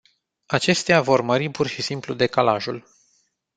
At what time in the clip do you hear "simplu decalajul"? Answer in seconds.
1.81-2.85